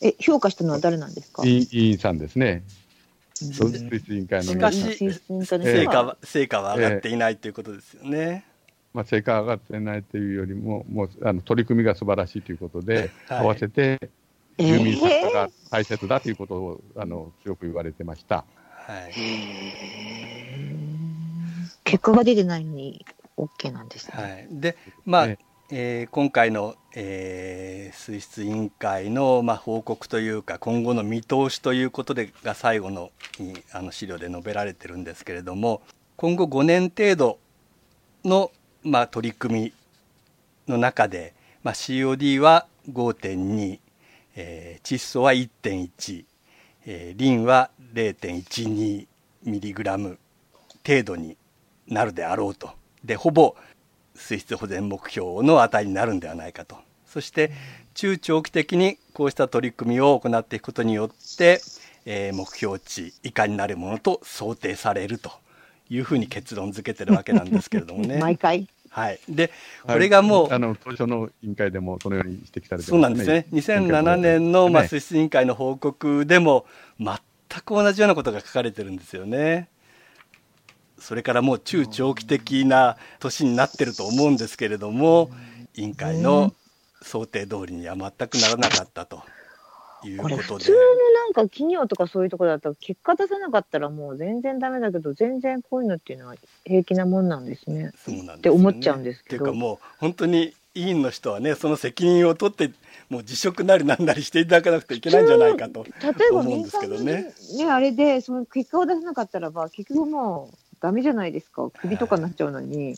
[0.00, 1.42] え、評価したのは誰なんですか？
[1.44, 2.62] 委員委員さんですね、
[3.50, 5.20] 統一委員会の委員しかし
[5.64, 8.44] 成果はは、成果は上がっていないということですよね。
[8.94, 13.38] まあ、成果が上がってないというよりも、もうあの取り組みが素晴らしいということで、はい。
[13.40, 13.98] 合わせて
[14.56, 18.44] 住民参加が大切だということを、あの強く言われてました。
[18.86, 19.12] はい。
[21.90, 23.04] 結果が出てないのに
[23.36, 24.22] OK なんですね。
[24.22, 25.38] はい、で、まあ、え
[25.70, 35.80] えー今回の、えー水質委員会の、まあ、報告というか今後の見通しということでが最後のにあの資料で述べられてるんですけれども
[36.16, 37.38] 今後5年程度
[38.24, 38.50] の、
[38.82, 39.72] まあ、取り組み
[40.68, 43.78] の中で、まあ、COD は5.2、
[44.36, 46.24] えー窒素は1.1、
[46.86, 49.06] えーリンは0.12
[49.44, 50.18] ミリグラム
[50.86, 51.36] 程度に
[51.88, 52.70] なるであろうと
[53.04, 53.56] でほぼ
[54.14, 57.52] 水質保全目標の値になるんではないかとそして
[57.94, 61.60] 中長期的にこうした取り組みを行っていくことによって、
[62.04, 65.32] えー目標値以下になるものと想定されると
[65.90, 68.18] いうふうに結論付けてるわけなんですけれどもね。
[68.22, 68.68] 毎回？
[68.90, 69.50] はい、で
[69.86, 73.46] これがもう、はいあの当初の委員会でもそのように指摘されてそうなんですね。
[73.52, 76.66] 2007年の、まあ、ね水質委員会の報告でも、
[76.98, 77.16] 全
[77.64, 79.68] く同じようなことが書かれてるんですよね。
[81.00, 85.30] それからもう中長期的な年になってると思うんですけれども、
[85.74, 86.52] 委員会の
[87.02, 89.22] 想定通りには全くならなかったと
[90.04, 90.72] いうことで普通。
[90.72, 96.34] のなんか企業とかそういうところだったら結果出さなかったらもう全然ダメだけど全然こういうのっていうのは
[96.64, 97.92] 平気なもんなんですね。
[97.96, 102.70] そうなんですよねって思っちゃうんですけどっていうかもう本当に委員の人はねその責任を取って
[103.08, 105.90] もう辞職なりなんなりしていただかなくてはいけないんじゃないかと例
[106.30, 107.70] えば思うん民ですけどねね。
[107.70, 111.70] あれでその結果を出さなかったらば結局もうダメじゃないですか。
[111.80, 112.96] 首とかになっちゃうのに、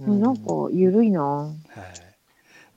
[0.00, 1.50] なんか緩いな。
[1.50, 2.12] っはい。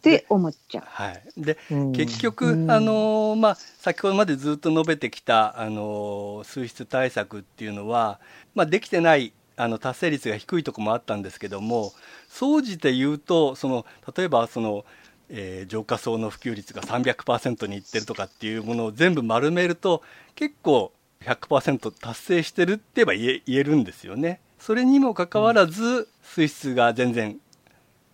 [0.02, 1.76] て思っちゃはい、でう。
[1.76, 1.92] うん。
[1.94, 2.72] 結局、うん。
[2.72, 8.20] あのーまあ、先ほどまでずっと述べてきた、あのー水質対策っていうのは、
[8.54, 11.94] まあ、できてないあの達成率が低いところもあったんですけども
[12.28, 13.86] 総じて言うとその
[14.16, 14.86] 例えばその、
[15.30, 20.04] えー浄化層の普及率が300%にいってるとかっていうものを全部丸めると
[20.36, 20.92] 結構
[21.26, 24.40] 100%達成してるって言えば言え言えるんですよね。
[24.60, 27.38] それにもかかわらず、水質が全然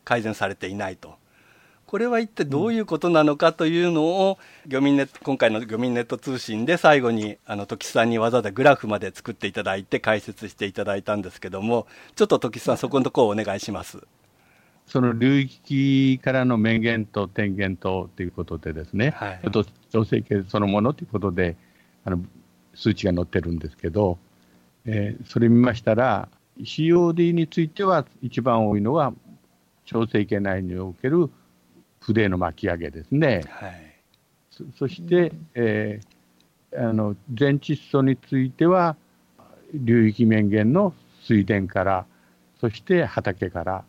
[0.03, 1.15] 改善されていないと。
[1.85, 13.99] これは一体どういうことなのかというのを、漁民ネット今回の漁民ネット通信で最後にあの時さんにわざわざグラフまで作っていただいて解説していただいたんですけどもちょっと時さんそこのところをお願いします。
[14.87, 21.55] その流域からの面源と点源とということでですね、はいあと調整系そのものということで
[22.05, 22.21] あの
[22.81, 24.17] 数値が載ってるんですけど、
[24.85, 26.27] えーそれ見ましたら
[26.59, 29.13] COD については一番多いのは
[29.85, 31.29] 調整系内における
[31.99, 33.43] 筆の巻き上げですね。
[33.47, 33.91] はい
[34.49, 36.21] そそして、えー
[36.73, 38.95] あの全窒素については
[39.73, 42.05] 流域面源の水田から
[42.61, 43.83] そして畑から、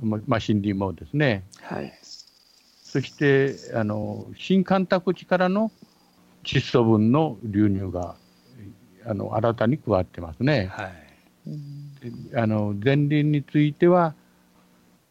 [0.00, 1.92] ままあ、森林もですねはい。
[2.02, 5.70] そしてあの新干拓地からの
[6.44, 8.16] 窒素分の流入が
[9.06, 10.68] あの新たに加わってますね。
[10.72, 10.92] はい。
[11.48, 11.88] うん
[12.34, 14.14] あの前輪については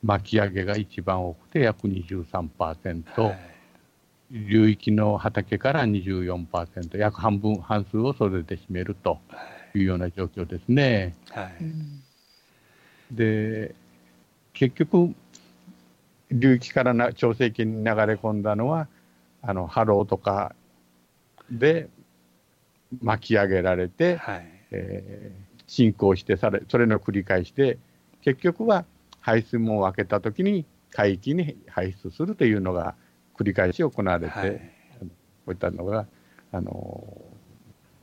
[0.04, 3.38] 巻き上げが一番多くて約23%、はい。
[4.32, 9.20] 流域の畑から24%、約半分、半数をそれで占めると
[9.76, 9.80] い。
[9.80, 11.16] うような状況ですね。
[11.30, 11.64] はい。
[11.64, 12.02] うん
[13.12, 13.76] で、
[14.54, 15.14] 結局、
[16.32, 18.88] 流域からな調整器に流れ込んだのは、
[19.42, 20.56] あの波浪とか
[21.52, 21.90] で
[23.02, 24.46] 巻き上げられて、はい。
[24.72, 27.78] えー進行してされ、それの繰り返しで、
[28.22, 28.84] 結局は
[29.22, 32.94] 排水門を開けたときに海域に排出するというのが
[33.38, 34.52] 繰り返し行われて、はい。
[34.52, 34.58] こ
[35.48, 36.08] ういったのが、
[36.52, 37.32] あのー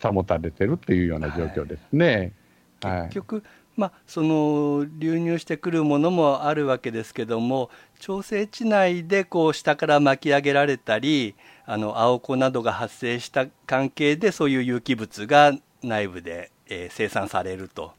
[0.01, 2.33] 保たれてるというような状況ですね。
[2.81, 3.03] はい。
[3.07, 3.43] 結局、
[3.77, 7.70] まあ、その流入してくるものもあるわけですけども
[8.01, 11.35] 調整地内でこう下から巻き上げられたり
[11.71, 15.53] あの青子などが発生した関係でそういう有機物が
[15.83, 17.93] 内部で、えー生産されると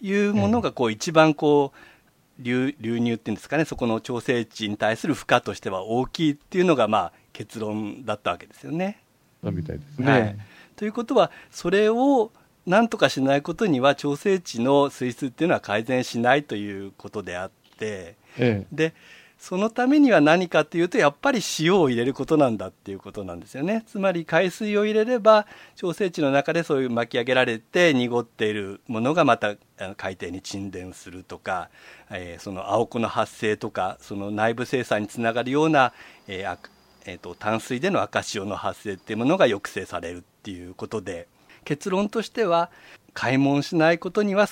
[0.00, 9.02] いうものがこう一番こう流流入っていうんですかねそこの調整値に対する負荷としては大きいっていうのがまあ結論だったわけですよね。
[9.42, 10.36] みたいですね、はい、
[10.76, 12.32] ということはそれを
[12.66, 18.94] 何とかしないことには調整値の水質っていうのは改善しないということであって、ええ、で
[19.40, 23.84] そのためには何かっていうとやっぱり塩を入れることなんだっていうことなんですよね。
[23.86, 29.56] つまり海水を入れれば調整池の中でそういう巻き上げられて濁っているものがまた
[29.96, 31.70] 海底に沈殿するとか、
[32.10, 35.94] えー、その青子の発生とかその内部生産につながるような、
[36.28, 36.58] えー
[37.06, 41.28] えーと、淡水での赤潮の発生っていうものが抑制されるっていうことで
[41.64, 42.70] 結論としては
[43.14, 44.46] 開門しないことには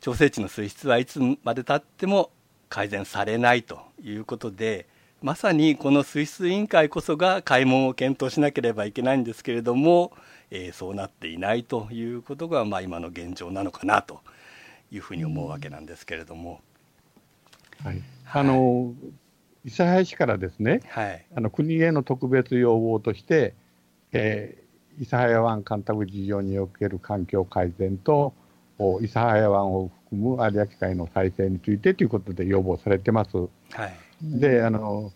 [0.00, 2.32] 調整池の水質はいつまでたっても
[2.70, 4.86] 改善されないということで
[5.22, 10.12] まさにこの水質委員会こそが開門を検討しなければいけないんですけれども、
[10.50, 14.20] えー、そうなっていないということが、まあ、今の現状なのかなと
[14.90, 16.62] いうふうに思うわけなんですけれども。
[17.84, 18.02] はい、
[18.32, 18.94] あの、
[19.66, 23.54] 諫早市からですね、はい、あの国への特別要望として、
[24.12, 28.32] えー、諫早湾干拓事業における環境改善と
[28.80, 33.36] 諫早湾を含む有明海の再生についてということで要望されてます。
[33.36, 33.46] は
[33.86, 35.12] い、であの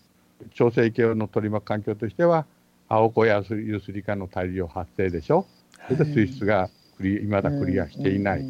[0.52, 2.46] 調整池の取り巻く環境としては
[2.88, 5.46] 青子やユスリカの大量発生でしょ、
[5.88, 8.44] それで水質がクリ未だクリアしていない、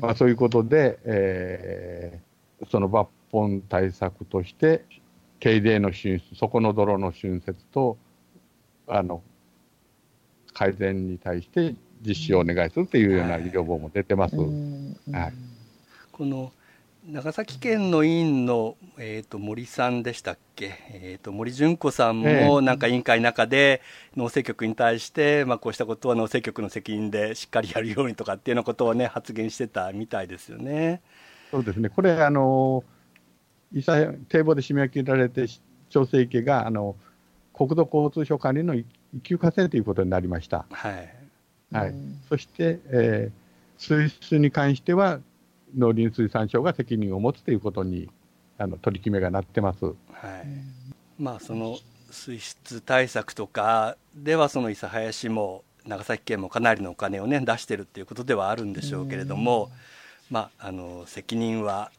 [0.00, 4.84] まあ、そういうことで、えー、その抜本対策として
[5.42, 7.98] 軽泥の進出底の泥の浚渫と
[8.88, 9.22] あの
[10.52, 11.74] 改善に対して
[12.06, 14.36] 実施をお願いするというような要望も出てます。
[14.36, 15.32] はい。
[16.12, 16.52] この
[17.08, 23.80] 長崎県の委員の、えーと、森さんでしたっけ、えーと、森純子さんもなんか委員会の中で
[24.16, 31.00] 農政局に対して、まあ、こうしたことは農政局の責任でしっかりやるようにとかっていうようなことを、ね、発言してたみたいですよね。
[31.52, 31.90] そうですね。
[31.90, 32.82] これあの
[33.72, 35.46] 堤防で締め切られて
[35.88, 36.96] 調整池があの
[37.54, 38.84] 国土交通省管理の一
[39.22, 40.66] 級河川ということになりました。
[40.70, 41.15] はい
[41.72, 41.94] はい、
[42.28, 45.20] そして、えー、水質に関しては
[45.76, 48.08] 農林水産省が責任を持つということに
[48.58, 49.84] あの取り決めがなってます。
[49.84, 49.94] はい。
[51.18, 51.78] まあ、その
[52.10, 59.70] 水質対策とかではその諫早市も長崎県もかなりのお金をね出してるっていうことではあるんでしょうけれども、
[60.30, 61.90] まあ、あの責任は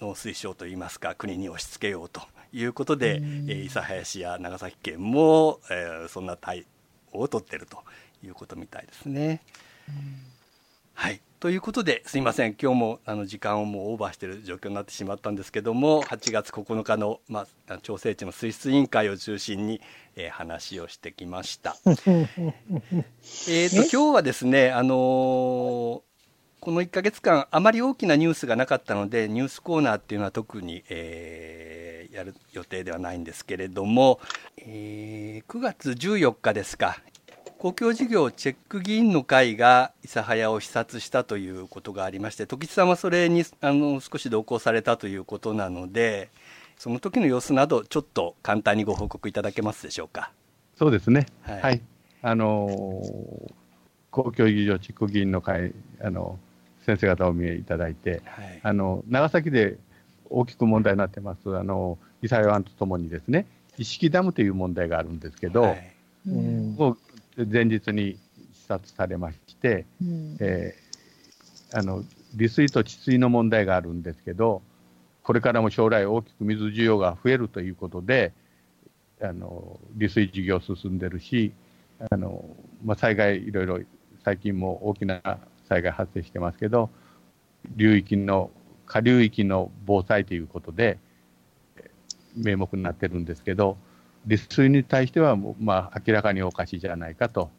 [0.00, 2.22] 農水省といいますか国に押し付けようと
[2.52, 6.66] いうことで、え諫早市や長崎県も、えー、そんな対
[7.12, 7.78] 応を取ってると
[8.24, 9.40] いうことみたいですね。
[10.94, 11.20] はい。
[11.38, 12.56] ということですいません。
[12.60, 19.80] 今日もあの時間をもうオーバーしている状況になってしまったんですけども8月9日の、まあ、調整値の水質委員会を中心に、
[20.16, 21.76] えー、話をしてきました。
[21.86, 26.02] えっと今日はですねあのー、こ
[26.72, 34.18] の1か月間あまり大きなニュースがなかったのでニュースコーナーっていうのは特に、えー、やる予定ではないんですけれども、
[34.56, 37.00] えー、9月14日ですか
[37.58, 46.30] 公共事業チェック議員の会が諫早を視察したということがありまして時津さんはそれにあの少し同行されたということなので
[46.76, 50.30] その時の様子などちょっと簡単にご報告いただけますでしょうか。
[50.78, 51.80] そうですね、はい、はい、
[52.22, 53.52] あのー、
[54.12, 56.38] 公共事業チェック議員の会あの
[56.86, 59.78] 先生方をお見えいただいて、はい、あの長崎で
[60.30, 63.46] 大きく問題になってますあの諫早湾とともにですね
[63.76, 65.92] 一式ダムという問題があるんですけど、はい、
[66.28, 66.76] うん、
[67.46, 68.18] 前日に
[68.52, 72.02] 視察されまして、うん、えー、あの
[72.34, 74.62] 利水と治水の問題があるんですけど、
[75.22, 78.32] これからも将来大きく水需要が増えるということで、
[79.20, 81.52] あの利水事業進んでるし、
[82.10, 82.44] あの
[82.84, 83.80] まあ、災害いろいろ
[84.24, 85.20] 最近も大きな
[85.68, 86.90] 災害発生してますけど、
[87.76, 88.50] 流域の
[88.86, 90.98] 下流域の防災ということで
[92.34, 93.76] 名目になってるんですけど、
[94.28, 97.50] 利水に対しては、まあ、明らかにおかしいじゃないかと、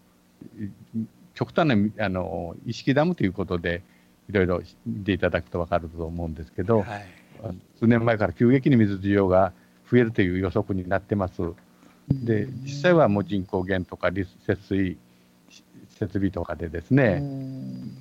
[1.33, 3.81] 極端なあの意識ダムということで、
[4.29, 7.05] いろいろ見ていただくと分かると思うんですけど、はい、
[7.79, 9.51] 数年前から急激に水需要が
[9.91, 11.41] 増えるという予測になってます。
[12.11, 14.97] で実際はもう人口減とか節水
[15.89, 17.23] 設備とかでですね、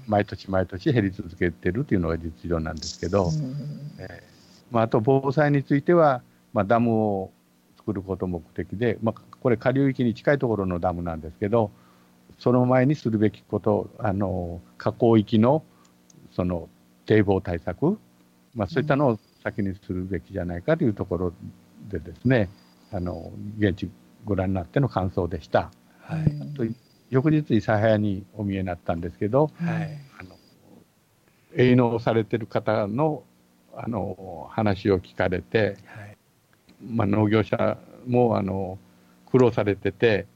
[0.07, 3.31] 毎年毎年減り続けてるというのが実情なんですけど、
[3.99, 4.29] えー
[4.71, 7.31] まあ、あと防災については、まあ、ダムを
[7.89, 11.71] 作ること目的で、まあ、これ下流域に近いところのダムなんですけど、
[12.39, 15.65] その前にするべきこと、あの河口域の
[16.33, 16.69] その
[17.07, 17.99] 堤防対策、
[18.55, 21.33] まあ、そういったのを先にするべきじゃないかというところ
[21.91, 22.51] でですね、
[22.93, 23.91] あの現地
[24.27, 25.71] ご覧になっての感想でした。
[26.01, 26.65] はい、と
[27.09, 30.37] 翌日諫早にお見えになったんですけど、はい、あの
[31.57, 33.23] 営農されてる方の
[33.75, 36.18] あの話を聞かれて、はい
[36.81, 38.79] まあ、農業者もあの
[39.27, 40.27] 苦労されてて、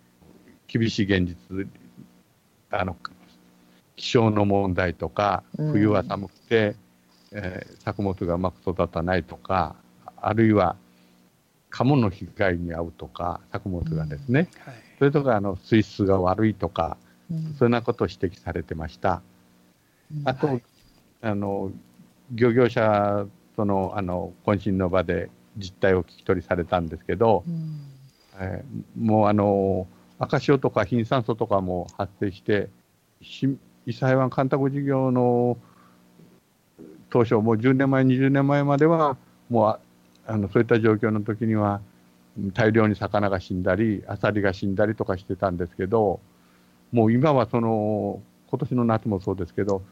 [0.67, 1.69] 厳しい現実、
[2.71, 2.97] あの
[3.97, 6.77] 気象の問題とか、冬は寒くて、
[7.31, 9.77] うん、えー、作物がうまく育たないとか、
[10.17, 10.77] あるいは
[11.71, 14.73] カモの被害に遭うとか、作物がですね、うん。
[14.73, 16.97] はい、それとかあの水質が悪いとか、
[17.31, 19.23] うん、そんなことを指摘されてました。
[20.25, 20.63] あと、はい、
[21.23, 21.73] あの
[22.31, 23.27] 漁業者
[23.57, 27.81] とのあの懇親の場で実態を聞き取りされたんですけど、うん、
[28.41, 29.87] えー、もうあの
[30.19, 32.69] 赤潮とか貧酸素とかも発生して、
[33.21, 35.59] 伊勢湾干拓事業の
[37.11, 39.17] 当初、もう10年前、20年前までは、
[39.51, 39.79] もう
[40.27, 41.81] あのそういった状況の時には、
[42.55, 46.21] 大量に魚が死んだり、アサリが死んだりとかしてたんですけど、
[46.93, 49.83] もう今はその、今年の夏もそうですけど、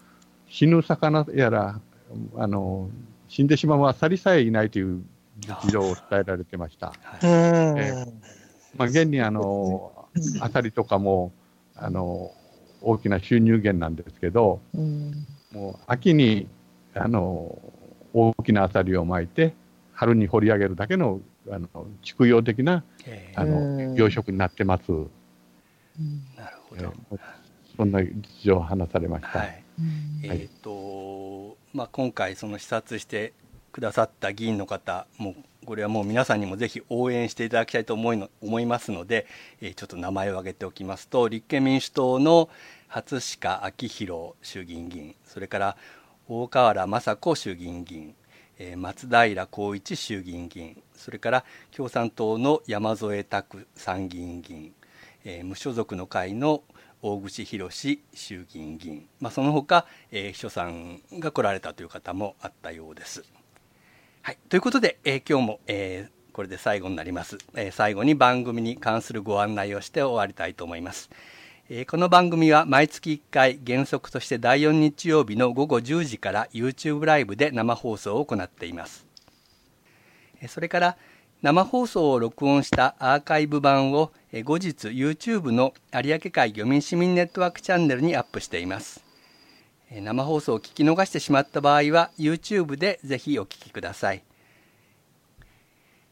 [0.48, 1.80] 死ぬ魚やら、
[2.36, 2.88] あの
[3.28, 5.02] 死んでしまうアサリさえいないという
[5.41, 6.93] 実情を伝えられてました。
[7.22, 8.07] えー、
[8.76, 10.09] まあ、現にあの
[10.41, 11.32] アサリとかも
[11.76, 12.32] あの
[12.82, 14.61] 大きな収入源なんですけど、
[15.53, 16.49] もう秋に
[16.95, 17.59] あの
[18.12, 19.55] 大きなアサリを巻いて
[19.93, 21.20] 春に掘り上げるだけの
[21.51, 21.68] あの
[22.03, 22.84] 畜養的な
[23.34, 24.91] あの養殖になってます。
[26.36, 26.93] なるほど。
[27.76, 29.38] そんな実情を話されました。
[29.38, 29.62] はい、
[30.24, 33.32] えっ、ー、とまあ今回その視察して
[33.72, 39.26] くださった議員の方もこれはもう皆さんにもぜひ応援していただきたいと思いの思いますので、
[39.60, 42.48] えー、ちょっと名前を挙げておきますと立憲民主党の
[42.88, 45.76] 初鹿昭弘衆議院議員それから
[46.28, 48.14] 大河原雅子衆議院議員、
[48.58, 54.72] え、松平浩一衆議院議員それから共産党の山添拓参議院議員、
[55.24, 56.62] えー、無所属の会の
[57.02, 57.98] 大口博衆
[58.52, 63.24] 議院議員、まあ、その他、えー、秘書さんが来られたという方もあったようです。
[64.22, 71.08] はい、ということで、えー、今日も、えー、これで最後になります、えー、最後に番組に関するご案内をして終わりたいと思います。
[71.70, 79.06] えー、この番組は毎月1回原則として第4日曜日の午後10時から YouTube ライブで生放送を行っています。
[80.48, 80.96] それから
[81.40, 84.12] 生放送を録音したアーカイブ版を
[84.44, 89.09] 後日 YouTube の有明海漁民市民ネットワークチャンネルにアップしています。
[89.91, 94.22] 生放送を聞き逃してしまった場合は YouTube でぜひお聞きください。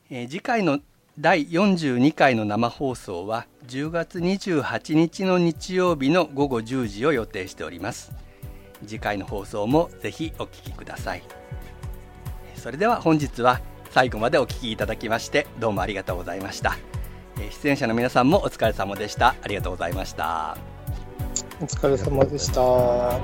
[0.09, 0.81] 次回の
[1.19, 8.13] 第42回の生放送は10月28日の日曜日の午後10時を予定しております。
[8.87, 11.23] 次回の放送もぜひお聞きください。
[12.57, 13.61] それでは本日は
[13.91, 16.77] 最後までお聞きいただきましてどうもありがとうございました
[17.63, 20.78] 出演者の皆さんもお疲れ様でしたありがとうございました
[21.61, 23.19] お疲れ様でした。